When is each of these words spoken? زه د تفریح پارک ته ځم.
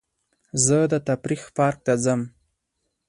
زه 0.65 0.77
د 0.91 0.93
تفریح 1.07 1.43
پارک 1.57 1.77
ته 1.85 1.93
ځم. 2.03 2.21